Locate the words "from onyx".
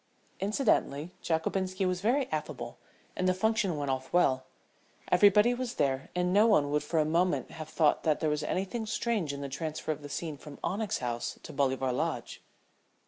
10.37-10.97